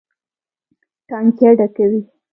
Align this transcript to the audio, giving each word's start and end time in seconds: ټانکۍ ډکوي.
ټانکۍ 1.07 1.49
ډکوي. 1.59 2.01